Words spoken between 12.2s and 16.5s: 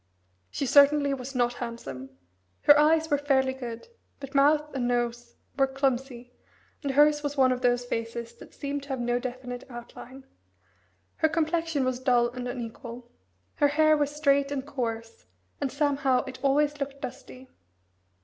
and unequal. Her hair was straight and coarse, and somehow it